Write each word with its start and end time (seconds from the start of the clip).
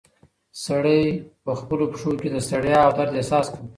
سړی 0.65 1.01
په 1.43 1.51
خپلو 1.59 1.85
پښو 1.91 2.11
کې 2.21 2.29
د 2.31 2.37
ستړیا 2.45 2.79
او 2.85 2.91
درد 2.97 3.13
احساس 3.19 3.45
کاوه. 3.53 3.67